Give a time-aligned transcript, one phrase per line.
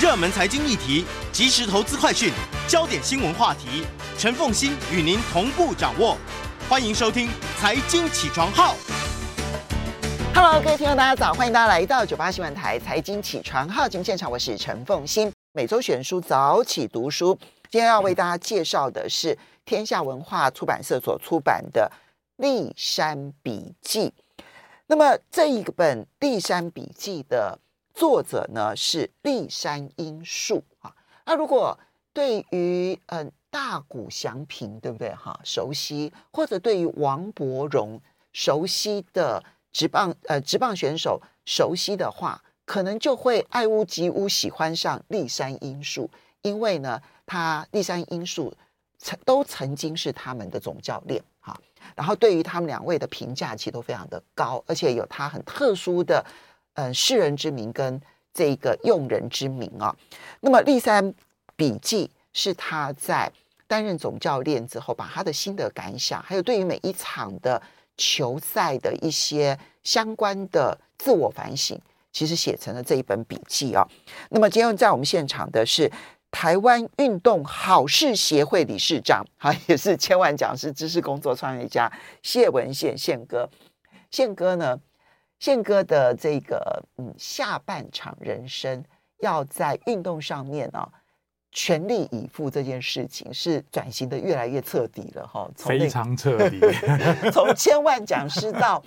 [0.00, 2.32] 热门财经议题、即时投资快讯、
[2.66, 3.84] 焦点新闻话题，
[4.18, 6.16] 陈凤欣与您同步掌握。
[6.68, 7.28] 欢迎收听
[7.60, 8.74] 《财经起床号》。
[10.34, 11.34] Hello，各位听众，大家早！
[11.34, 15.30] 欢迎大家来到九八新闻台《财经起床号》节目现场，我是陈凤欣。
[15.52, 17.38] 每周选书早起读书，
[17.70, 21.92] 今天要为大家介绍的是天下文化出版社所出版的
[22.42, 24.12] 《栗山笔记》。
[24.86, 27.58] 那么这一本《栗山笔记》的
[27.94, 30.94] 作者呢是立山英树啊。
[31.24, 31.78] 那如果
[32.12, 38.00] 对于嗯、大谷翔平对不对哈熟悉，或者对于王柏荣
[38.32, 48.54] 熟悉的职棒呃职棒选手熟悉的话，可能就会爱屋及乌喜欢上立山英树，因为呢他立山英树
[48.98, 51.58] 曾都曾经是他们的总教练哈。
[51.94, 56.24] 然后对于他们两位的评价其实都非常的高，而且有他很特殊的
[56.74, 58.00] 嗯世人之名跟
[58.32, 59.94] 这个用人之名啊。
[60.40, 61.14] 那么栗山
[61.56, 63.30] 笔记是他在
[63.66, 67.60] 担任总教练之后，把他的心得感想，还有对于每一场的
[67.96, 71.80] 球赛的一些相关的自我反省，
[72.12, 73.86] 其实写成了这一本笔记啊。
[74.30, 75.90] 那么今天在我们现场的是。
[76.34, 83.46] 台湾运动好事协会理事长，哈，也是千万讲师、知识工作创业家谢文宪宪哥。
[84.10, 84.80] 宪哥呢，
[85.42, 88.80] 宪哥的这个嗯下半场人生
[89.18, 90.88] 要在运动上面啊
[91.50, 96.60] 全力以赴这件事情，是转型的越来越彻底了哈，非常彻底。
[97.34, 98.80] 从千万讲师到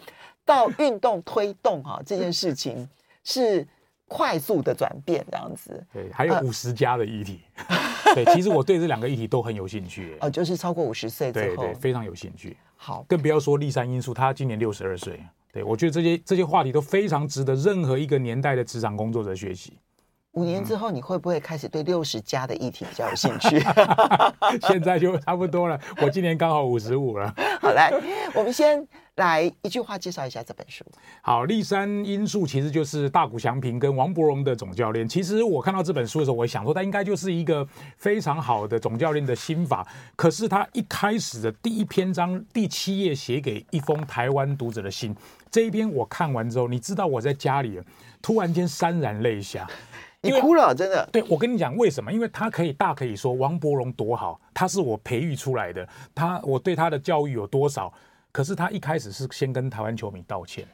[0.45, 2.87] 到运动推动哈这件事情
[3.25, 3.67] 是。
[4.07, 12.55] 快速的转变这样子，对，还有五十加的议题，呃、对，其实我对这两个议题都很有兴趣，哦、呃，就是超过五十岁之后，对对，非常有兴趣。
[12.75, 15.19] 好，更不要说立山英树，他今年六十二岁，
[15.55, 19.79] 对，我觉得这些这些话题都非常值得任何一个年代的职场工作者学习。
[20.35, 23.57] 五年之后，你会不会开始对六十加的议题比较有兴趣？
[24.67, 27.33] 现在就差不多了，我今年刚好五十五了。
[27.61, 27.89] 好，来，
[28.33, 28.85] 我们先
[29.15, 30.83] 来一句话介绍一下这本书。
[31.23, 35.07] 好，立山因素其实就是大谷祥平跟王柏荣的总教练。
[35.07, 37.65] 其实我看到这本书的时候，我想说他应该就是一个
[37.95, 39.87] 非常好的总教练的心法。
[40.17, 45.15] 可是他一开始的第一篇章第七页写给一封台湾读者的信，
[45.49, 47.79] 这一篇我看完之后，你知道我在家里
[48.21, 49.65] 突然间潸然泪下。
[50.31, 51.07] 你哭了，真的。
[51.11, 52.11] 对，我跟你讲为什么？
[52.11, 57.93] 因为他可以大可以说王伯荣多好，他是我培育出来的，他我对他的教育有多少？
[58.31, 60.67] 可是他一开始是先跟台湾球迷道歉，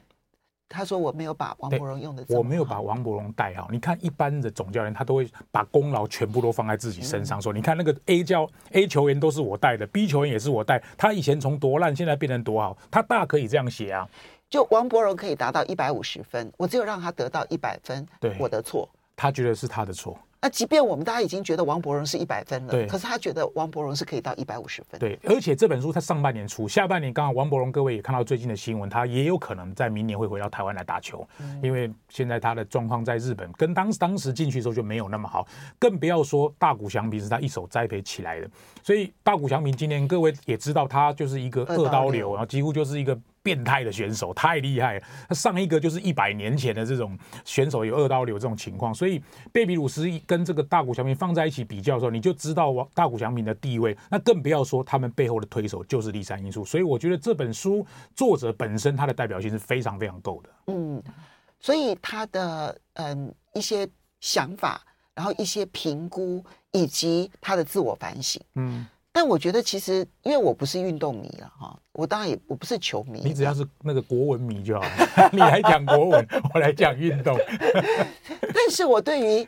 [0.67, 3.67] 他说我没有把王伯荣用的，我没有把王伯荣带好。
[3.71, 14.09] 你看一般的总教练，他都会把功劳全部都放在自己身上，嗯、说你看那个 A 教 A 球员都是我带的，B 球员也是我带，他以前从多烂现在变成多好，他大可以这样写啊。
[14.49, 18.89] 就王伯荣可以达到一百五十分，我只有让他得到一百分，对，我的错。
[19.21, 20.17] 他觉得是他的错。
[20.41, 24.99] 那即便我们大家已经觉得王伯荣是一百分了，对，可是他觉得王伯荣是可以到一百五十分。
[24.99, 38.49] 对，而且这本书他上半年出，下半年刚好王伯荣各位也看到最近的新闻，他也有可能在明年会回到台湾来打球，嗯、因为现在他的状况在日本跟当当时进去的时候就没有那么好，更不要说大谷翔平是他一手栽培起来的，
[38.81, 43.15] 所以大谷翔平今年各位也知道他就是一个二刀流，然后几乎就是一个。
[43.43, 49.21] 变态的选手太厉害了，他上一个就是一百年前的这种选手有二刀流这种情况，所以
[49.51, 53.97] 贝比鲁斯跟这个大谷翔平放在一起比较的时候，你就知道大谷翔平的地位。
[54.09, 57.85] 那更不要说他们背后的推手就是第三因素，所以我觉得这本书
[58.15, 60.49] 作者本身他的代表性是非常非常够的。
[60.67, 61.01] 嗯，
[61.59, 63.87] 所以他的嗯一些
[64.19, 64.81] 想法，
[65.13, 68.85] 然后一些评估以及他的自我反省，嗯。
[69.13, 73.21] 但我觉得其实，因为我不是运动迷了哈，我当然也我不是球迷。
[73.23, 77.37] 你只要是那个国文迷就好了，你来讲国文，我来讲运动。
[78.53, 79.47] 但是我对于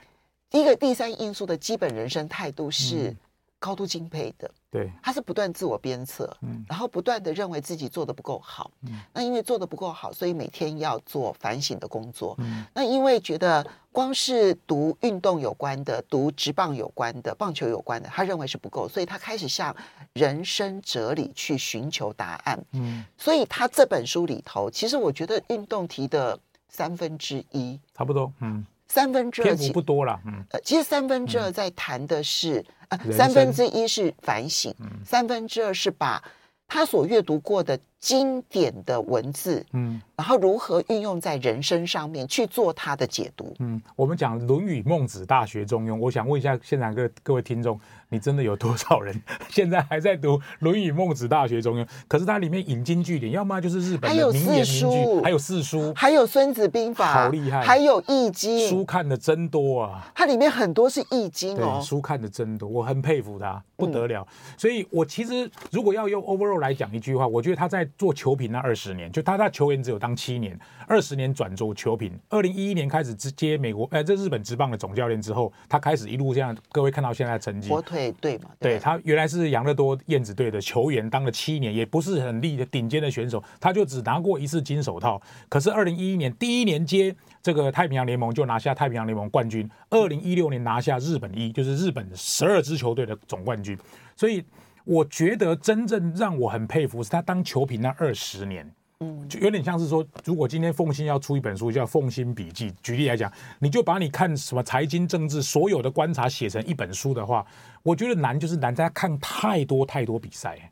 [0.51, 3.15] 一个第三因素的基本人生态度是
[3.63, 4.51] 高度敬佩的。
[4.69, 19.73] 对，他是不断自我鞭策，嗯，然后不断的认为自己做的不够好，嗯，那因为做的不够好，所以每天要做反省的工作，嗯，那因为觉得光是读运动有关的、读职棒有关的、棒球有关的，他认为是不够，所以他开始向
[20.13, 26.37] 人生哲理去寻求答案，嗯，所以他这本书里头，其实我觉得运动题的
[26.67, 28.65] 三分之一差不多，嗯。
[28.93, 36.23] 三分之二不多了，嗯，呃，其实三分之二在谈的是，呃，三分之一是反省，嗯、三分之二是把
[36.67, 43.55] 他所阅读过的经典的文字，嗯，然后如何运用在人生上面去做它的解读。
[43.59, 47.79] 嗯，我们讲《论语》《孟子》《大学》《中庸》，我想问一下现场各各位听众，
[48.09, 49.15] 你真的有多少人
[49.47, 51.85] 现在还在读《论语》《孟子》《大学》《中庸》？
[52.09, 60.11] 可是它里面引经据典，要么就是日本的名言名句，还有四书，还有《孙子兵法》，好厉害，还有《易经》，书看的真多啊！
[60.13, 64.27] 它里面很多是《易经》哦，书看的真多，我很佩服他，不得了。
[64.29, 70.57] 嗯、所以我其实如果要用 overall 来讲一句话，我觉得他在做球评那二十年，就他在球员只有当七年，
[70.87, 72.11] 二十年转做球评。
[72.29, 77.69] 二零一一年开始直接美国，哎，这日本职棒的总教练之后，他开始一路这样，各位看到现在的成绩。
[77.69, 85.21] 火腿队嘛，对，对他原来是养乐多燕子队的球员，当了七年，也不是很厉的顶尖的选手，他就只拿过一次金手套。
[85.47, 93.77] 可是二零一一年第一年接这个太平洋联盟就拿下太平洋联盟冠军，二零一六年拿下日本一，就是日本十二支球队的总冠军，
[94.15, 94.43] 所以。
[94.85, 98.69] 我觉得真正让我很佩服是他当球评那二十年，
[98.99, 107.45] 嗯，就有点像是说，如果今天奉新要出一本书叫《凤馨笔记》，举例来讲，你就把你看什么财经政治所有的观察写成一本书的话，
[107.81, 110.71] 我觉得难就是难在他看太多太多比赛，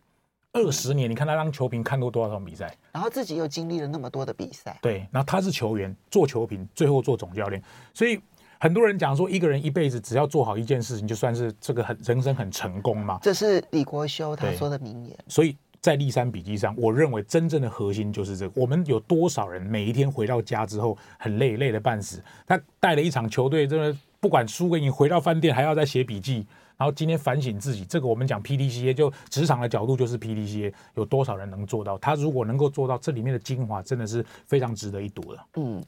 [0.53, 7.61] 二十年，你看他当球评看过多少场比赛，然后自己又经历了那么多的比赛，对，然后他是球员做球评，最后做总教练，
[7.93, 8.19] 所以。
[8.61, 13.17] 很多人讲说，一个人一辈子只要做好一件事情，就算是这个很人生很成功嘛。
[13.19, 15.17] 这是李国修他说的名言。
[15.27, 26.45] 所以在立山笔记上，我认为真正的核心就是这个：我们有多少人每一天回到家之后很累，累得半死，他带了一场球队，真的不管输给你，回到饭店还要再写笔记，
[26.77, 27.83] 然后今天反省自己。
[27.83, 31.97] 这个我们讲 PDCA 就职场的角度就是 PDCA，有多少人能做到？
[31.97, 35.39] 他如果能够做到，这里面的精华真的是非常值得一读的。
[35.55, 35.83] 嗯。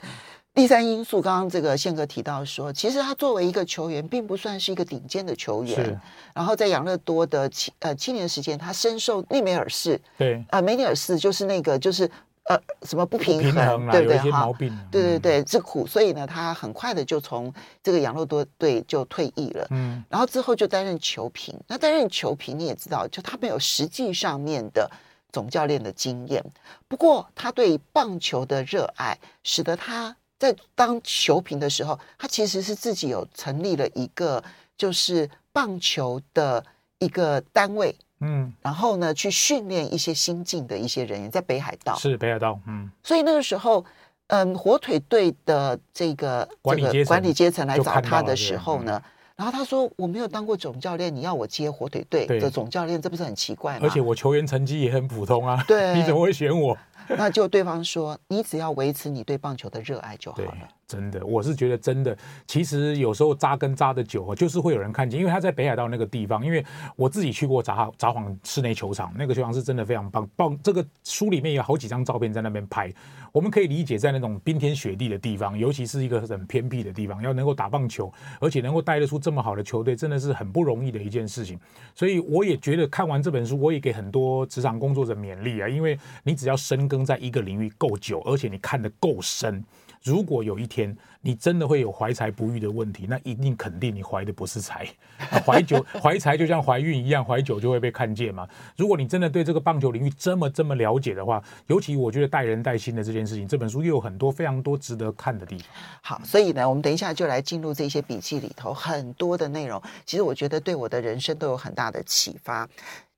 [0.54, 5.74] 第三因素，刚刚这个宪哥提到说，其实他作为一个球员，并不算是一个顶尖的球员。
[5.84, 6.00] 是。
[6.32, 10.00] 然后在养乐多的七呃七年时间，他深受内梅尔氏。
[10.16, 10.46] 对。
[10.52, 12.08] 呃，梅尼尔斯就是那个就是
[12.44, 14.18] 呃什么不平衡，平衡对不对？
[14.20, 14.88] 哈毛病。
[14.92, 17.52] 对对对，之苦，所以呢，他很快的就从
[17.82, 19.66] 这个养乐多队就退役了。
[19.72, 20.04] 嗯。
[20.08, 21.60] 然后之后就担任球评。
[21.68, 24.88] 那担任球评，你也知道，就他没有实际上面的
[25.32, 26.46] 总教练的经验。
[26.88, 30.16] 不过他对棒球的热爱，使得他。
[30.44, 34.44] 在当球评的时候，他其实是自己有成立了一个
[34.76, 36.62] 就是棒球的
[37.00, 43.86] 一个单位，嗯，然后呢去训练一些新进的一些人员，在北海道是北海道，嗯，所以那个时候，
[44.28, 49.02] 嗯，火腿队的这个管理阶层管理阶层来找他的时候呢，
[49.38, 53.80] 然后他说我没有当过总教练，你要我接火腿队的总教练，这不是很奇怪吗？
[53.84, 56.78] 而且我球员成绩也很普通啊，对， 你怎么会选我？
[57.10, 60.70] 那就对方说，你只要维持你对棒球的热爱就好了。
[60.94, 66.64] 真的，我是觉得真的，其实有时候扎根扎的久，就是会有人看见，因为他在北海道那个地方，因为
[66.96, 70.30] 我自己去过札札幌室内球场，那个球场是真的非常棒。
[70.36, 72.94] 棒这个书里面有好几张照片在那边拍，
[73.32, 81.60] 我们可以理解，在那种冰天雪地的地方，尤其是一个很偏僻的地方，要能够打棒球，而且能够带得出这么好的球队，真的是很不容易的一件事情。
[81.96, 89.64] 所以我也觉得看完这本书，我也给很多职场工作者勉励啊，因为你只要深耕在一个领域够久，而且你看得够深。
[90.04, 94.86] 如果有一天你真的会有怀才不遇的问题，那一定肯定你怀的不是才，
[95.46, 98.48] 怀久 怀才就像怀孕一样，怀久就会被看见嘛。
[98.76, 105.68] 如果你真的对这个棒球领域这么这么了解的话，尤其我觉得带人带心的这件事情，这本书又有很多非常多值得看的地方。
[106.02, 112.68] 好，所以呢，我们等一下就来进入这些笔记里头很多的内容，其实我觉得对我的人生都有很大的启发。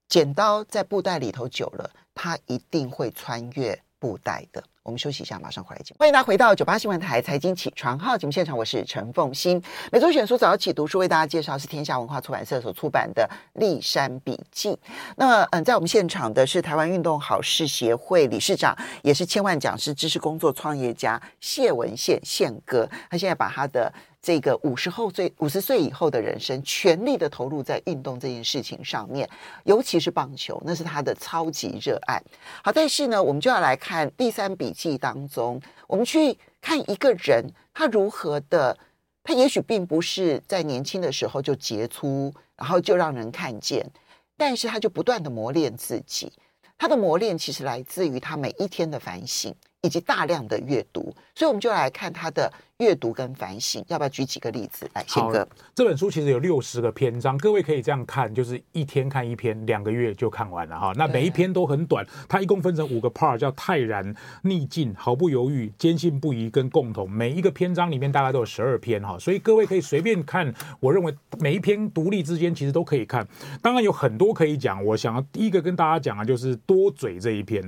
[0.08, 4.64] 剪刀在布袋里头久了，它一定会穿越布袋的。
[4.84, 5.96] 我们休息一下，马上回来见。
[5.98, 9.60] 欢迎大家回到九八新闻台财经起床号节目现场，我是陈凤欣。
[9.92, 13.28] 每周选书早起读书，为大家介绍是天下文化出版社所出版的
[13.60, 14.70] 《立山笔记》。
[15.16, 22.88] 那么，嗯，在我们现场的是台湾运动好事协会理事长，也是千万讲师、知识工作创业家谢文宪宪哥。
[23.10, 23.92] 他现在把他的
[24.26, 29.30] 这个五十后岁、五十岁以后的人生，全力的投入在运动这件事情上面，
[29.66, 32.20] 尤其是棒球，那是他的超级热爱。
[32.64, 38.76] 好，但是呢，我们就要来看《第三笔记》当中，我们去看一个人，他如何的，
[39.24, 43.88] 他也许并不是在年轻的时候就杰出，然后就让人看见，
[44.36, 46.34] 但是他就不断的磨练自己，
[46.80, 49.54] 他的磨练其实来自于他每一天的反省。
[49.86, 53.84] 以及大量的阅读，所以我们就来看他的阅读跟反省。
[53.88, 55.06] 要不要举几个例子来？
[55.08, 60.92] 宪哥，这本书其实有六十个篇章，各位可以这样看，就是一天看一篇，两个月就看完了哈。
[60.96, 67.10] 那每一篇都很短，它一共分成五个 part，叫泰然、逆境、毫不犹豫、坚信不疑跟共同。
[67.10, 70.52] 每一个篇章里面大概都有十二篇哈，所以各位可以随便看。
[70.80, 73.28] 我认为每一篇独立之间其实都可以看。
[73.62, 77.64] 当然有很多可以讲，我想要第一个跟大家讲的就是多嘴这一篇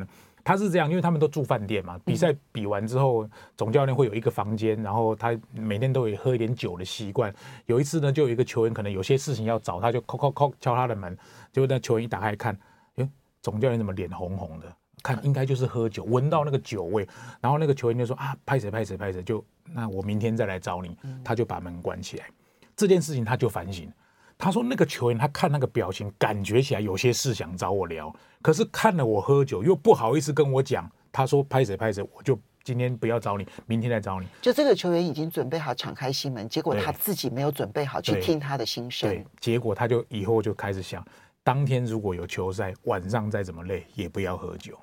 [0.48, 2.00] 他是这样，因为他们都住饭店嘛。
[2.06, 7.34] 比赛比完之后，总教练会有一个房间，然后他每天都有喝一点酒的习惯。
[7.66, 11.14] 有一次呢，就有一个球员可能有些事情要找他，就敲敲敲敲他的门。
[11.52, 12.58] 结果那球员一打开看，
[12.96, 13.10] 哎，
[13.42, 14.74] 总教练怎么脸红红的？
[15.04, 17.06] 看应该就是喝酒，闻到那个酒味。
[17.42, 20.96] 然后那个球员就说啊，拍谁拍谁拍谁，就那我明天再来找你。
[21.26, 22.26] 他就把门关起来。
[22.74, 23.92] 这件事情他就反省。
[24.38, 30.90] 他说：“那个球员，他看那个表情，感觉起来有些事想找我聊，可是看了我喝酒，又不好意思跟我讲。
[31.12, 39.10] 他说：‘拍谁拍谁，我就今天不要找你，明天再找你。’就这个球员已经准备好敞开心门，结果他自己没有准备好去听他的心声。
[39.10, 41.04] 对，结果他就以后就开始想：
[41.44, 44.78] 当天如果有球赛，晚上再怎么累，也不要喝酒。”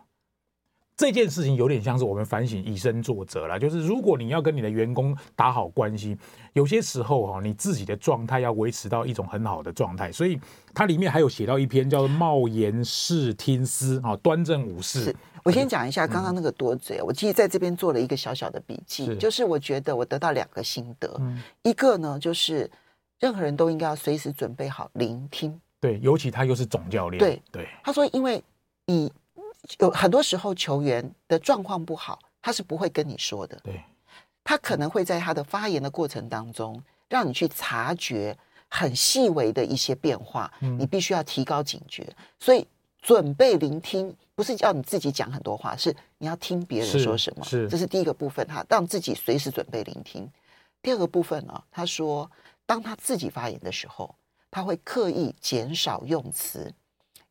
[0.96, 6.16] 这件事情有点像是我们反省以身作则了，就是如果你要跟你的员工打好关系，
[6.52, 10.12] 有些时候哈，你自己的状态要维持到一种很好的状态。
[10.12, 10.38] 所以
[10.72, 15.02] 它里面还有写到一篇叫做“冒言视听思”啊，端正武士。
[15.02, 21.20] 是我先讲一下刚刚那个多嘴，我其实在这边做了一个小小的笔记，就是我觉得我得到两个心得，
[21.64, 22.70] 一个呢就是
[23.18, 28.40] 任何人都应该要随时准备好聆听，对，尤其他又是总教练，对对，他说因为
[28.86, 29.12] 你。
[29.78, 33.58] 有很多时候，球员的状况不好，他是不会跟你说的。
[33.62, 33.82] 对，
[34.42, 38.36] 他可能会在他的发言的过程当中，让你去察觉
[38.68, 40.52] 很细微的一些变化。
[40.60, 42.06] 嗯，你必须要提高警觉。
[42.38, 42.66] 所以，
[43.00, 47.44] 准备聆听不是叫你自己讲很多话，是你要听别人说什么。
[47.44, 50.30] 是，这是第一个部分，哈让自己随时准备聆听。
[50.82, 52.30] 第二个部分呢，他说，
[52.66, 54.14] 当他自己发言的时候，
[54.50, 56.72] 他会刻意减少用词，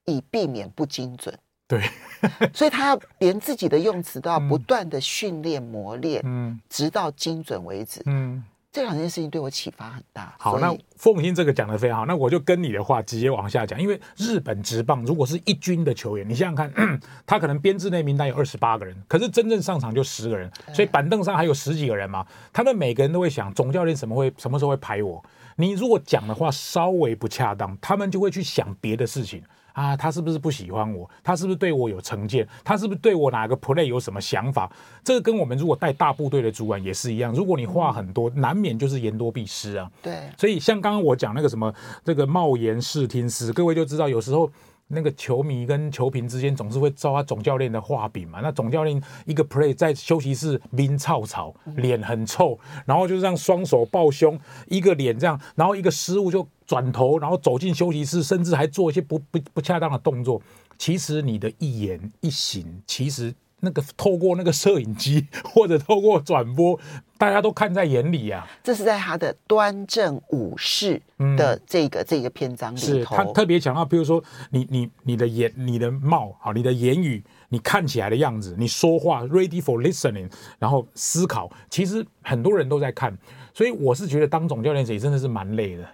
[0.05, 1.37] 以避免不精准。
[1.73, 8.01] 对， 所以他连自己的用词都要不断的训练磨练，嗯，直到精准为止。
[8.05, 10.35] 嗯，这两件事情对我启发很大。
[10.37, 13.81] 好，那凤馨这个讲的非常好，那我就跟你的话直接往下讲。
[13.81, 22.25] 因为日本职棒如果是一军的球员，你想想看， 他可能编制内名单有二十八个人，可是真正上场就十个人，所以板凳上还有十几个人嘛。
[22.51, 25.23] 他们每个人都会想，总教练什么会什么时候会排我？
[25.55, 29.43] 你如果讲的话稍微不恰当，他们就会去想别的事情。
[29.73, 31.09] 啊，他是不是不喜欢我？
[31.21, 32.47] 他是不是对我有成见？
[32.63, 34.71] 他是不是对我哪个 play 有什么想法？
[35.03, 37.33] 这个跟我们如果带大部队的主管也是一样。
[37.33, 39.91] 如果你话很多，难免就是言多必失啊。
[40.01, 41.73] 对，所以像刚刚我讲那个什么，
[42.05, 44.49] 这个冒言视听师，各位就知道有时候。
[44.93, 48.39] 那个球迷跟球评之间总是会遭他总教练的画饼嘛。
[48.41, 60.41] 那总教练一个 play 在休息室冰臭臭，脸很臭，然后就这样双手抱胸，一个脸这样，然后一个失误就转头，然后走进休息室，甚至还做一些不不不恰当的动作。
[60.77, 63.33] 其实你的一言一行，其实。
[63.63, 66.77] 那个透过那个摄影机 或者透过转播，
[67.17, 68.47] 大家都看在眼里呀、啊。
[68.61, 71.01] 这是在他的端正武士
[71.37, 80.29] 的这个、嗯、这个篇章里头，是他特别强调，比如说你你你的眼、你的貌啊、你的言语、你看起来的样子、你说话 ready for listening，
[80.59, 83.17] 然后思考，其实很多人都在看，
[83.53, 85.87] 所以我是觉得当总教练也真的是蛮累的。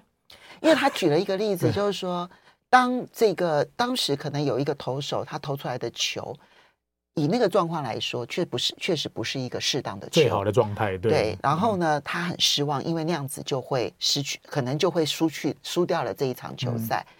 [0.61, 2.29] 因为他举了一个例子，就是说，
[2.69, 6.35] 当这个当时可能有一个投手，他投出来的球。
[7.15, 10.97] 以那个状况来说，确不是，确实不是一个适当的球最好的状态。
[10.97, 17.05] 对，对，然后呢，他很失望，因为那样子就会失去，可能就会输去，输掉了这一场球赛。
[17.05, 17.13] 嗯、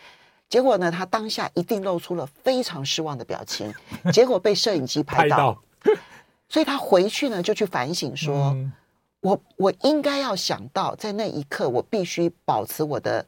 [0.48, 3.74] 结果呢，他当下一定露出了非常失望的表情，
[4.14, 6.02] 结果被摄影机拍到，拍到
[6.48, 8.72] 所以他回去呢就去反省说：“嗯、
[9.20, 13.26] 我我应该要想到，在那一刻，我必须保持我的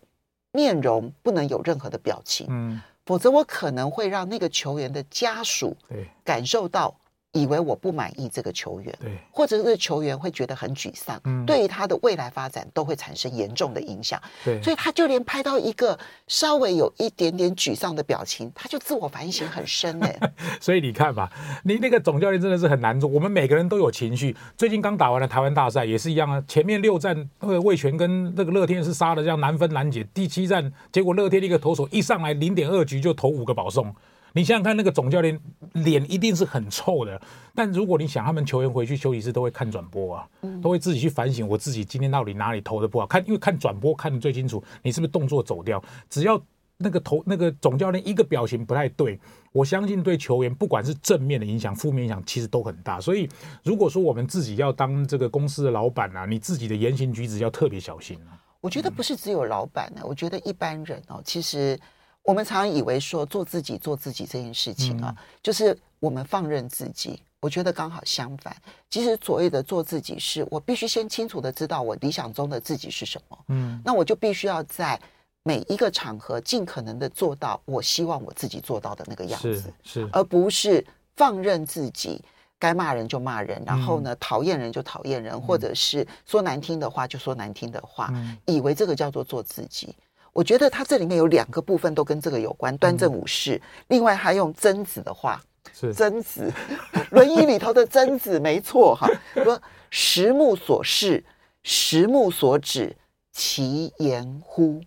[0.54, 2.82] 面容不能有任何的表情。”嗯。
[3.06, 5.76] 否则，我可能会让那个球员的家属
[6.24, 6.96] 感受到。
[7.34, 15.98] 以为我不满意这个球员，对，或者是球员会觉得很沮丧，嗯，对于他的未来发展都会产生严重的影响，对，所以他就连拍到一个
[16.28, 20.20] 稍微有一点点沮丧的表情，他就自我反省很深哎，
[20.60, 21.32] 所以你看吧，
[21.64, 33.96] 你那个总教练真的是很难做，我们每个人都有情绪，最近刚打完了台湾大赛也是一样啊，前面六战那个味全跟那个乐天是杀的这样难分难解，第七战结果乐天的一个投手一上来零点二局就投五个保送。
[34.34, 35.38] 你想想看，那个总教练
[35.74, 37.22] 脸一定是很臭的。
[37.54, 40.28] 但如果你想，他们球员回去休息室都会看转播啊，
[40.62, 43.06] 都会自己去反省，我自己今天到底哪里投的不好。
[43.06, 45.84] 看，因为看转播看的最清楚，你是不是动作走掉。
[46.10, 46.42] 只要
[46.78, 49.20] 那个投那个总教练一个表情不太对，
[49.52, 53.02] 我相信对球员不管是正面的影响、负面影响，其实都很大。
[53.02, 53.28] 所以，
[53.66, 58.40] 如果说我们自己要当这个公司的老板啊，你自己的言行举止要特别小心啊。
[58.62, 61.78] 我觉得不是只有老板呢，我觉得一般人哦，其实。
[62.24, 67.22] 我们常常以为说做自己做自己这件事情啊，就是我们放任自己。
[67.40, 68.56] 我觉得刚好相反，
[68.88, 73.38] 其实所谓的做自己，是我必须先清楚的知道我理想中的自己是什么。
[73.48, 75.00] 嗯，那我就必须要在
[75.42, 80.86] 每一个场合尽可能的做到我希望我自己做到的那个样子，是，是，而不是
[81.16, 82.24] 放任自己
[82.60, 88.14] 该骂人就骂人，然后呢，讨厌人就讨厌人，或者是说难听的话就说难听的话，
[88.46, 89.96] 以为这个叫做做自己。
[90.34, 95.42] 我觉得他这里面有两个部分都跟这个有关，端正武士，另外还用曾子的话，
[95.74, 96.52] 是曾子，
[97.12, 99.10] 《论语》里头的曾子，没错哈，
[99.44, 101.24] 说十目所视，
[101.64, 102.96] 十目所指，
[103.34, 104.82] 其言乎？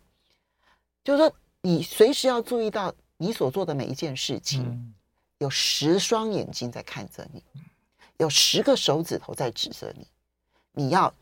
[1.02, 4.94] 就是说，你随时要注意到你所做的每一件事情，嗯、
[5.38, 7.42] 有十双眼睛在看着你，
[8.16, 10.06] 有十个手指头在指着你。
[10.72, 11.12] 你要，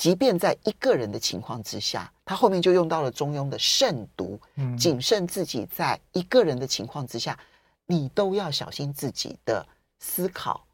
[0.00, 7.38] 即便在一个人的情况之下，他后面就用到了中庸的慎独，嗯谨慎自己在一个人的情况之下，
[7.84, 9.62] 你都要小心自己的
[9.98, 10.64] 思考，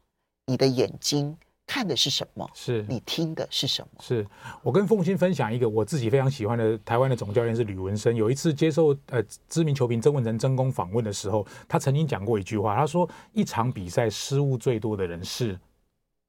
[0.45, 1.37] 你的眼睛。
[1.65, 2.49] 看的是什么？
[2.53, 4.01] 是你听的是什么？
[4.01, 4.25] 是
[4.63, 8.15] 我跟凤欣分享一个我自己非常喜欢的台湾的总教练是吕文生。
[8.15, 15.59] 有一次接受呃知名球评曾文成曾公访问的时候，他曾经讲过一句话，他说一场比赛失误最多的人是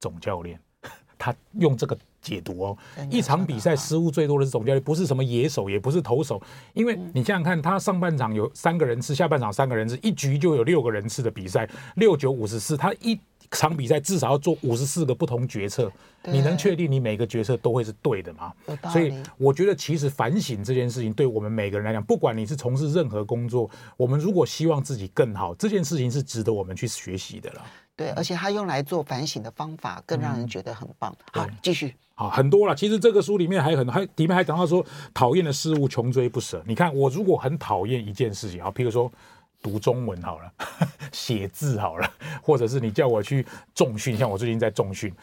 [0.01, 0.59] 总教练。
[1.17, 2.77] 他用这个解读哦，
[3.09, 6.41] 一场比赛失误最多的是总教练，不是什么野手，也不是投手，
[6.73, 13.19] 因为你想想看，他上半场有三个人次，下半场三个人次，一局就有六个人次的比赛，六九五十四，他一。
[13.51, 15.91] 场比赛至少要做五十四个不同决策，
[16.25, 18.53] 你能确定你每个决策都会是对的吗？
[18.91, 27.65] 所以我觉得，其实反省这件事情，对我们每个人来讲，不管你是从事任何工作，我们如果希望自己更好，这件事情是值得我们去学习的了。
[27.95, 31.11] 对，而且他用来做反省的方法，更让人觉得很棒。
[31.33, 31.95] 好，继续。
[32.19, 32.75] 啊，很多了。
[32.75, 36.61] 其实这个书里面还有很多，还里面还讲到说，讨厌的事物穷追不舍。
[36.67, 39.11] 你看，我如果很讨厌一件事情，啊，譬如说。
[39.61, 40.49] 读中文好了，
[41.11, 42.09] 写字好了，
[42.41, 43.45] 或者是你叫我去
[43.75, 45.13] 重训，像我最近在重训。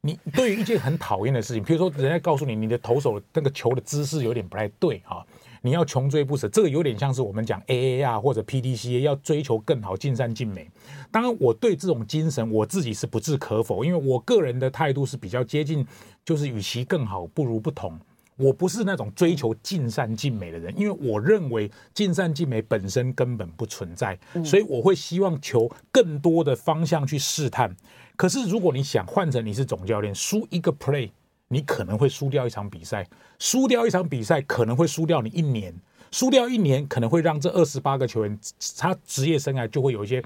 [0.00, 5.22] 你对于一件很讨厌的事情，譬如说人家告诉你你的投手那个球的姿势有点不太对啊，
[5.64, 10.70] 你要穷追不舍，这个有点像是我们讲 AAR 或者 PDCA 要追求更好，尽善尽美。
[11.10, 15.86] 当然，我对这种精神我自己是不置可否，因为我个人的态度是比较接近，
[16.22, 17.98] 就是与其更好，不如不同。
[18.36, 27.74] 我不是那种追求尽善尽美的人，因为我认为尽善尽美本身根本不存在，所以我会希望求更多的方向去试探。
[28.16, 31.08] 可是如果你想换成你是总教练，输一个 play，
[31.48, 33.06] 你可能会输掉一场比赛，
[33.38, 35.74] 输掉一场比赛可能会输掉你一年，
[36.10, 38.38] 输掉一年可能会让这二十八个球员
[38.78, 40.22] 他职业生涯就会有一些。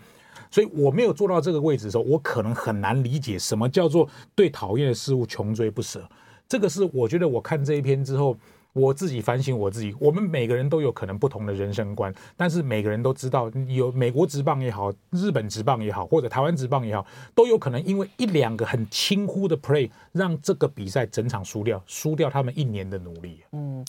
[0.51, 6.09] 所以我没有做到这个位置的时候，我可能很难理解什么叫做对讨厌的事物穷追不舍。
[6.49, 8.35] 这个是我觉得我看这一篇之后，
[8.73, 9.95] 我自己反省我自己。
[9.99, 17.05] 我们每个人都有可能不同的人生观，但是每个人都知道，有美国职棒也好，日本职棒也好，或者台湾职棒也好，
[17.35, 23.43] 都有可能因为一两个很轻忽的 play，让这个比赛整场输掉，输掉他们一年的努力。
[23.53, 23.85] 嗯，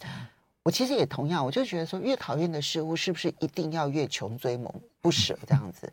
[0.63, 5.91] 我其实也同样，我就觉得说，越讨厌的事物，是不是一定要越穷追猛不舍这样子？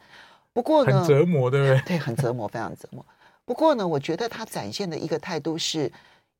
[0.52, 1.82] 不过呢，很折磨，对不对？
[1.86, 3.04] 对，很折磨，非常折磨。
[3.44, 5.92] 不过呢，我觉得他展现的一个态度是。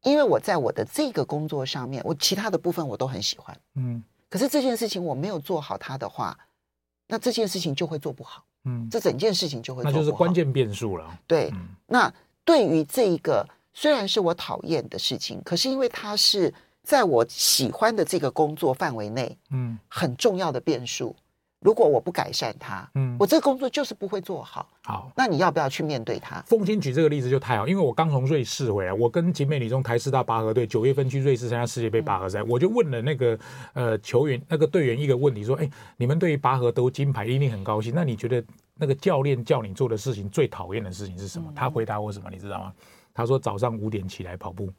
[0.07, 6.39] 因为我在我的这个工作上面，我其他的部分我都很喜欢，嗯，可是这件事情我没有做好它的话，
[7.09, 11.19] 那这件事情就会做不好，嗯，这整件事情就会做不好，那就是关键变数了。
[11.27, 12.13] 对，嗯，那
[12.45, 21.17] 对于这一个虽然是我讨厌的事情，可是因为它是在我喜欢的这个工作范围内，嗯，很重要的变数。
[21.61, 24.69] 如果我不改善它，嗯，我这个工作就是不会做好。
[24.85, 26.41] 好，那你要不要去面对它？
[26.43, 33.39] 凤清举这个例子就太好，因为我刚从瑞士回来，我跟景美女中台师大拔河队九月份去瑞士参加世界杯拔河赛，嗯、我就问了那个
[33.73, 41.47] 呃球员那个队员一个问题，说：哎，你们对于拔河得金牌一定很高兴，那你觉得那个教练叫你做的事情最讨厌的事情是什么？
[41.51, 42.29] 嗯、他回答我什么？
[42.31, 42.73] 你知道吗？
[43.15, 44.71] 他说早上五点起来跑步。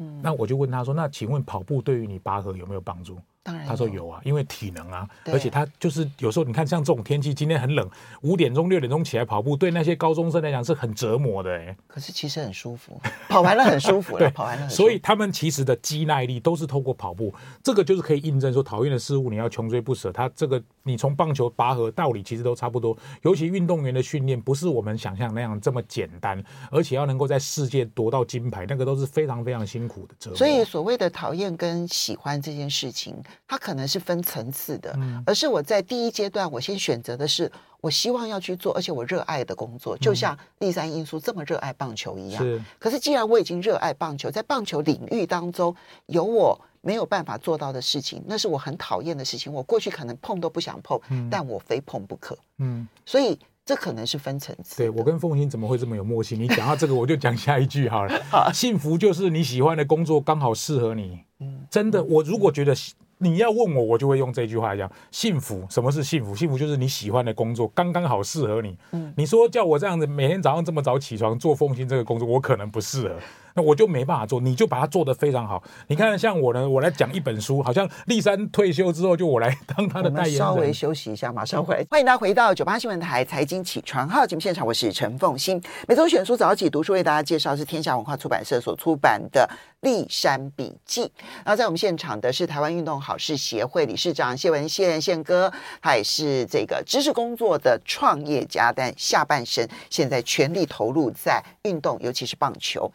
[0.00, 3.18] 嗯，那我就问他说：那请问跑步对于你拔河有没有帮助？
[3.44, 7.88] 当然，他说有啊，因为体能啊，而且他就是有时候你看像这种天气，今天很冷，
[8.20, 11.76] 五点钟六点钟起来跑步，对那些高中生来讲是很折磨的哎。
[11.88, 14.70] 可是其实很舒服，跑完了很舒服， 对，跑完了很。
[14.70, 20.12] 所以他们其实的肌耐力都是透过跑步，这个就是可以印证说，讨厌的事物你要穷追不舍。
[20.12, 30.36] 他这个你从棒球、拔河道理其实都差不多，尤其运动员的训练不是我们想象那样这么简单，而且要能够在世界夺到金牌，那个都是非常非常辛苦的折磨。
[30.36, 33.16] 所以所谓的讨厌跟喜欢这件事情，
[33.46, 34.22] 它可能是分。
[34.22, 42.40] 层次的，而是我在第一阶段，我先选择的是我希望要去做，而且我热爱的工作，就像立山因素这么热爱棒球一样。
[42.40, 45.74] 是，可是既然我已经热爱棒球，在棒球领域当中
[46.06, 49.52] 有我没有办法做到的事情，那是我很讨厌的事情。
[49.52, 52.38] 我过去可能碰都不想碰，但我非碰不可。
[52.58, 54.76] 嗯，所以这可能是分层次。
[54.76, 56.36] 对，我跟凤欣怎么会这么有默契？
[56.36, 58.22] 你讲到这个，我就讲下一句好了。
[58.30, 61.18] 好，幸福就是你喜欢的工作刚好适合你。
[61.40, 62.72] 嗯，真的，我如果觉得。
[63.22, 66.34] 你要问我，我就会用这句话讲：幸福，什么是幸福？
[66.34, 68.76] 幸福就是你喜欢的工作，刚刚好适合你。
[68.90, 73.14] 嗯，你说叫我这样子每天早上这么早起床做奉行这个工作，我可能不适合。
[73.54, 75.62] 那我就没办法做，你就把它做得非常好。
[75.88, 80.38] 你看，像我呢，我来讲一本书，好像立山退休之后，就我来当他的代言人。
[80.38, 81.84] 稍微休息一下，马上回来。
[81.90, 85.62] 欢迎大家回到九八新闻台财经起床号节目现场，我是陈凤欣。
[85.86, 89.48] 每周选书早起读书为大家介绍是天下文化出版社所出版的
[89.80, 91.02] 《立山笔记》。
[91.44, 102.90] 然后在我们现场的是台湾运动好事协会理事长谢文宪宪哥，他也是这个知识工作的创业家，但下半生现在全力投入在运动，尤其是棒球。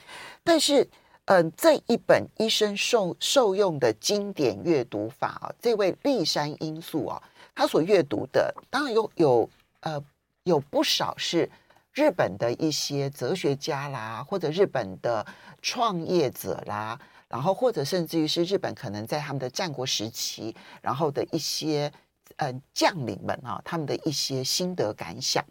[0.47, 0.81] 但是，
[1.25, 7.21] 嗯、呃，这一本医生受受用的经典阅读法啊，这位丽珊罂素啊，
[7.53, 9.49] 他所阅读的当然有有
[9.81, 10.01] 呃
[10.43, 11.51] 有不少是
[11.91, 15.25] 日本的一些哲学家啦，或者日本的
[15.61, 21.91] 创业者啦，然后或者甚至于是日本可能在他们的战国时期，然后的一些
[22.37, 25.43] 呃将领们啊，他们的一些心得感想。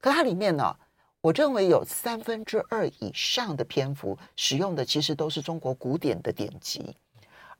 [0.00, 0.76] 可它里面呢。
[1.22, 6.96] 我认为有三分之二以上的篇幅使用的其实都是中国古典的典籍，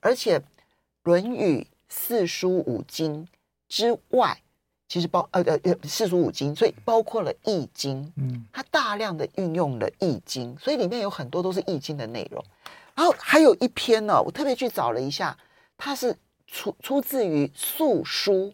[0.01, 0.37] 而且
[1.03, 3.25] 《论语》四书五经
[3.69, 4.37] 之外，
[4.89, 12.43] 其实包呃呃呃四书五经，所以包括了《易经》，嗯，它大量的运用了《易经》，所以里面有很多都是《易经》的内容。
[12.93, 15.37] 然后还有一篇呢，我特别去找了一下，
[15.77, 16.13] 它是
[16.47, 18.53] 出出自于《素书》，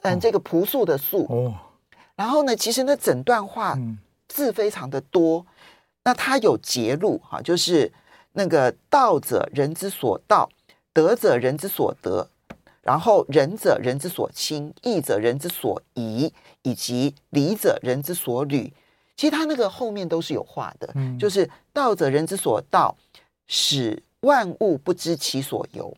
[0.00, 1.54] 嗯，这个朴素的素哦。
[2.20, 3.74] 然后呢，其实那整段话
[4.28, 5.46] 字非常的多，嗯、
[6.04, 7.90] 那它有节录哈，就是
[8.34, 10.46] 那个道者人之所道，
[10.92, 12.28] 德者人之所得，
[12.82, 16.30] 然后仁者人之所亲，义者人之所宜，
[16.60, 18.70] 以及礼者人之所履。
[19.16, 22.94] 其实他那个后面都是有话的，嗯、就是道者人之所道，
[23.46, 25.90] 使万物不知其所由；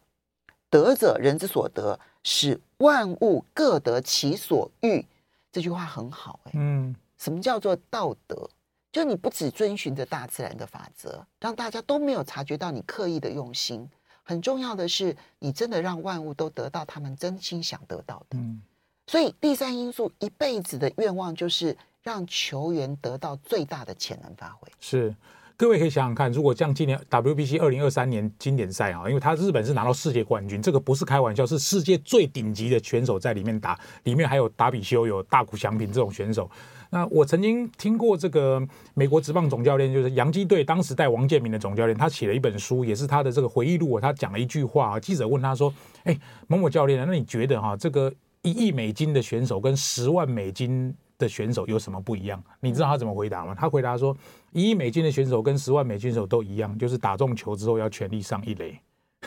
[0.70, 5.04] 德者人之所得，使万物各得其所欲。
[5.52, 8.48] 这句话很好哎，嗯，什么叫做道德？
[8.90, 13.88] 就你不只遵循着大自然的法则，让大家都没有察觉到你刻意的用心。
[14.22, 18.38] 很重要的是，你真的让万物都得到他们真心想得到的。
[18.38, 18.60] 嗯，
[19.06, 24.70] 所以第三因素一辈子的愿望就是让球员得到最大的潜能发挥。
[24.80, 25.14] 是。
[25.56, 36.50] 各位可以想想看，如果像今年 WBC 二零二三年经典赛啊，因为他日本是拿到世界冠军，这个不是开玩笑，是世界最顶级的选手在里面打，里面还有达比修、有大谷翔平这种选手。
[36.90, 38.60] 那我曾经听过这个
[38.94, 44.00] 美国职棒总教练，就是洋基队当时带王建民的总教练，他写了一本书，也是他的这个回忆录。
[44.00, 45.72] 他讲了一句话啊，记者问他说
[46.04, 48.12] ：“哎，某某教练，那你觉得哈，这个
[48.42, 52.42] 一亿美金的选手跟十万美金？”的选手有什么不一样？
[52.58, 53.54] 你知道他怎么回答吗？
[53.56, 54.14] 他回答说
[54.52, 58.78] ：“一亿美金的选手跟十万美金选手都一样，就是打中球之后要全力上一垒。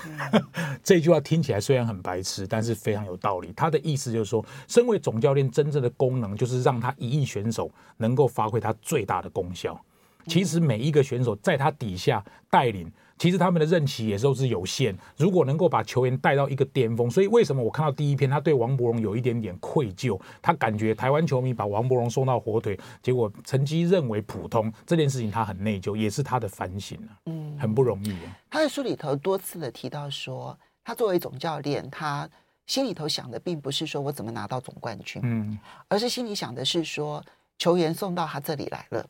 [0.06, 0.44] 嗯”
[0.84, 3.54] 这句话听起来虽然很白痴，但是非常有道理。
[3.56, 9.80] 他的意思就是说，身为总教练，真正的功能就是让他一亿选手能够发挥他最大的功效。
[10.28, 12.92] 其实每一个选手在他底下带领。
[13.18, 14.96] 其实他们的任期也都是有限。
[15.18, 28.38] 如果能够把球员带到一个巅峰，所以为什么我看到第一篇，他对王伯荣有一点点愧疚，他感觉台湾球迷把王伯荣送到火腿，结果成绩认为普通，这件事情他很内疚，也是他的反省啊，嗯，很不容易啊。
[28.50, 32.30] 他在书里头多次的提到说，他作为总教练，他
[32.68, 37.24] 心里头想的并不是说我怎么拿到总冠军，嗯，而是心里想的是说，
[37.58, 39.06] 球员送到他这里来了。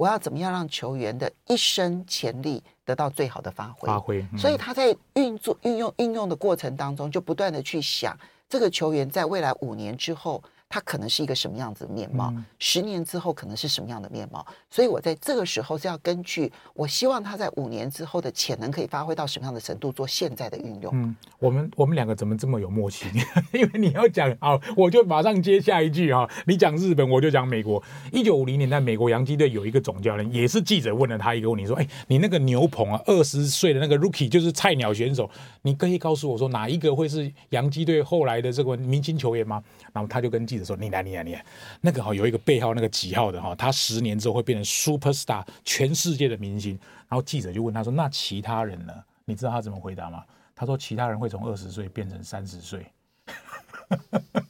[0.00, 3.86] 我要怎么样让球员的一生潜力得到最好的发挥？
[3.86, 10.42] 发挥，嗯、所以他在运作、运用、运用的过程当中，就不断的去想这个球员在未来五年之后。
[10.72, 12.30] 他可能是一个什么样子的面貌？
[12.30, 14.46] 嗯、十年之后可能是什么样的面貌？
[14.70, 20.92] 所以我在这个时候是要根据我希望他在五年之后的潜能可以发挥到什么样的程度，做现在的运用。
[20.94, 23.08] 嗯，我们我们两个怎么这么有默契？
[23.52, 26.30] 因为你要讲好，我就马上接下一句啊！
[26.46, 27.82] 你讲日本，我就讲美国。
[28.12, 35.28] 一九五零年代，美国洋基队有一个总教练，也是记者问了他一个问题，说：“哎，你那个牛棚啊，二十岁的那个 rookie 就是菜鸟选手，
[35.62, 39.60] 你可以告诉我说哪一个会是洋基队后来的这个明星球员吗？”
[39.92, 41.44] 然后他就跟记者说：“你来，你来，你来，
[41.80, 48.92] 那个哈有一个背号那个几号的哈，他十年之后会变成 super star，全世界的明星。”然后记者就问他说：“那其他人呢？
[49.24, 52.86] 你知道他怎么回答吗？”他说：“其他人会从二十岁变成三十岁。”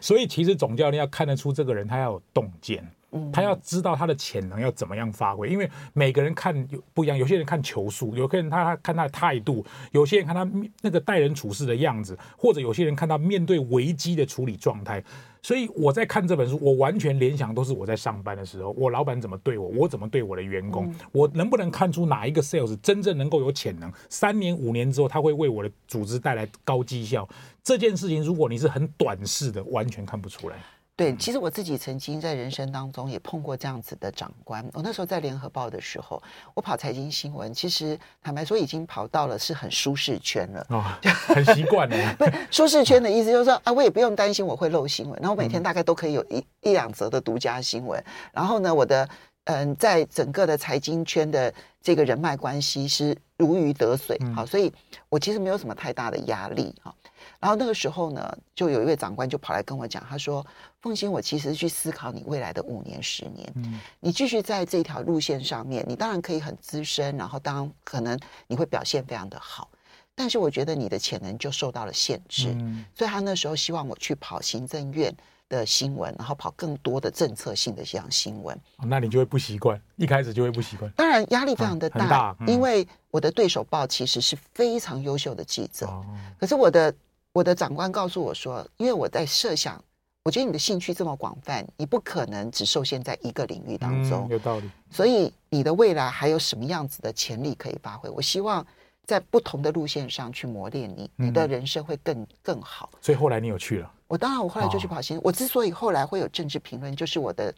[0.00, 2.86] 所以其实总教练要看得出这个人他要有洞见，
[3.32, 10.48] 他要知道他的潜能要怎么样发挥，因为每个人看有不一样，有些人看球速，有些人他看他的态度，有些人看他
[10.82, 15.02] 那个待人处事的样子，或者有些人看他面对危机的处理状态。
[15.42, 27.26] 所以我在看这本书，我完全联想都是我在上班的时候，我老板怎么对我，我怎么对我的员工，我能不能看出哪一个 sales 真正能够有潜能，三年五年之后他会为我的组织带来高绩效。
[27.64, 30.56] 这件事情，如果你是很短视的，完全看不出来。
[31.00, 34.62] 对，其实我自己曾经在人生当中也碰过这样子的长官。
[34.74, 40.84] 我那时候在联合报的时候，我跑财经新闻，其实坦白说已经跑到了是很舒适圈了，哦，
[41.26, 41.96] 很习惯了。
[42.20, 48.04] 不是舒适圈的意思，就是说啊，我也不用担心我会漏新闻，然后每天大概都可以有一一两则的独家新闻。
[48.30, 49.08] 然后呢，我的
[49.44, 54.70] 嗯，在整个的财经圈的这个人脉关系是如鱼得水，好，所以
[55.08, 56.94] 我其实没有什么太大的压力哈。
[57.38, 60.44] 然后那个时候呢，就有一位长官就跑来跟我讲，他说
[60.82, 69.70] ：“凤馨，我其实去思考你未来的五年、十年，嗯，你继续在这条路线上面，你当然可以很资深，然后当然可能你会表现非常的好，
[70.14, 75.14] 但是我觉得你的潜能就受到了限制，嗯，所以他那时候希望我去跑行政院
[75.50, 86.02] 的新闻，然后跑更多的政策性的这样新闻，那你就会不习惯，一开始就会不习惯，当然压力非常的大，大嗯，因为我的对手报其实是非常优秀的记者，哦，
[86.38, 86.94] 可是我的。
[87.32, 89.80] 我的长官告诉我说：“因为我在设想，
[90.22, 94.26] 我觉得你的兴趣这么广泛，你不可能只受限在一个领域当中。
[94.28, 94.70] 嗯，有道理。
[94.90, 98.10] 所以你的未来还有什么样子的潜力可以发挥？
[98.10, 98.64] 我希望
[99.06, 102.90] 在不同的路线上去磨练你，你的人生会更更好。
[103.00, 103.90] 所以后来你有去了？
[104.08, 105.22] 我当然，我后来就去跑新闻。
[105.24, 107.54] 我之所以后来会有政治评论，就是我的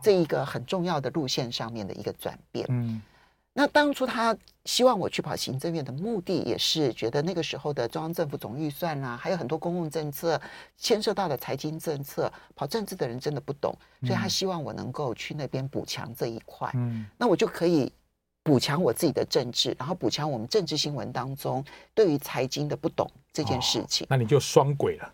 [0.00, 2.64] 这一个很重要的路线上面的一个转变。
[2.68, 3.02] 嗯。”
[3.56, 10.40] 那当初他希望我去跑行政院的目的，也是觉得那个时候的中央政府总预算啊，还有很多公共政策
[10.76, 16.68] 牵涉到的财经政策，跑政治的人真的不懂，所以他希望我能够去那边补强这一块。
[16.74, 17.92] 嗯，那我就可以
[18.42, 21.64] 补强我自己的政治，然后补强我们政治新闻当中
[21.94, 24.04] 对于财经的不懂这件事情。
[24.06, 25.12] 哦，那你就双轨了。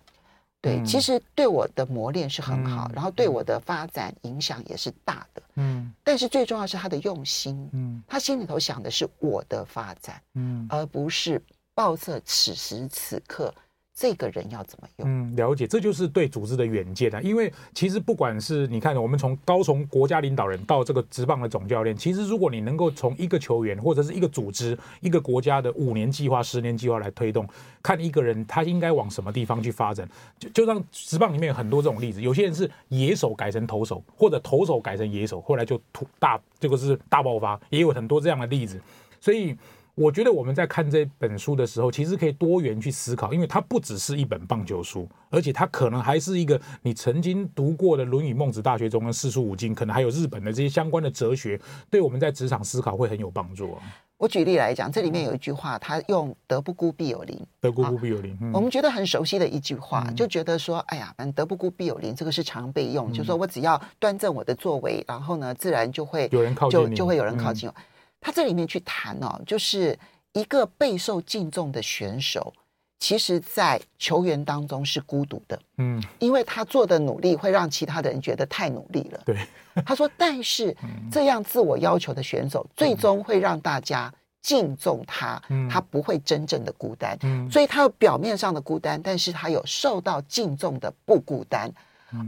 [0.63, 5.43] 对，其实对我的磨练是很好，嗯，然后对我的发展影响也是大的。
[5.55, 7.69] 嗯，但是最重要是他的用心。
[7.73, 11.43] 嗯，他心里头想的是我的发展，嗯，而不是
[11.75, 13.53] 报社此时此刻。
[14.01, 15.07] 这个人要怎么用？
[15.07, 17.21] 嗯，了解，这就是对组织的远见啊。
[17.21, 27.47] 因为其实不管是你看，我们从高从国家领导人到这个职棒的总教练，其实如果你能够从一个球员或者是一个组织、一个国家的五年计划、十年计划来推动，
[27.83, 30.09] 看一个人他应该往什么地方去发展，
[30.39, 32.23] 就就让职棒里面有很多这种例子。
[32.23, 38.81] 有些人是野手改成投手，或者投手改成野手，后来就突大这个是大爆发，也有很多这样的例子。
[39.21, 39.55] 所以。
[39.95, 53.83] 我觉得我们在看这本书的时候，其实可以多元去思考，因为它不只是一本棒球书，而且它可能还是一个你曾经读过的《论语》《孟子》《大学》中的四书五经，可能还有日本的这些相关的哲学，对我们在职场思考会很有帮助啊。
[54.17, 58.37] 我举例来讲，这里面有一句话，他用“德不孤，必有邻”，德不孤，必有邻。
[58.43, 67.75] 嗯、我们觉得很熟悉的一句话，就觉得说，哎呀，反正“德不孤，必有邻”这个是常备用，嗯、就是说我只要端正我的作为，然后呢，自然就会有人靠近，就就会有人靠近我。
[68.21, 69.99] 他这里面去谈哦，就是。
[70.33, 72.55] 一个备受敬重的选手，
[73.01, 79.21] 其实，在球员当中是孤独的，嗯，因为他做的努力会让其他的人觉得太努力了。
[79.27, 79.37] 对，
[79.85, 80.73] 他说，但是
[81.11, 91.69] 这样自我要求的选手，最终会让大家敬重他，他不会真正的孤单，嗯所以他有表面上的孤单，但是他有受到敬重的不孤单。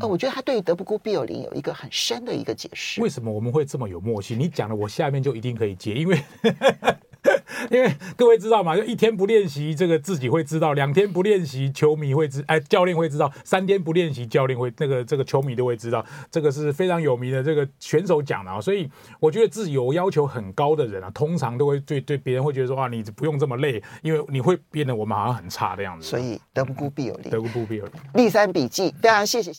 [0.00, 3.00] 呃，我觉得他对于“德不孤，必有邻”有一个很深的一个解释。
[3.00, 4.36] 为什么我们会这么有默契？
[4.36, 6.22] 你讲了，我下面就一定可以接，因为。
[7.70, 16.04] 因为各位知道嘛，就一天不练习，这个自己会知道；两天不练习，球迷会知，哎，教练会知道；三天不练习，教练会那个这个球迷都会知道。
[16.30, 18.60] 这个是非常有名的这个选手讲的啊。
[18.60, 18.90] 所以
[19.20, 26.04] 我觉得自己有要求很高的人啊，通常都会对对别人会觉得说啊，你不用这么累，因为你会变得我们好像很差的样子。
[26.04, 27.94] 所以德不孤必有邻，德不孤必有邻。
[28.14, 29.50] 立三笔记，非常谢谢。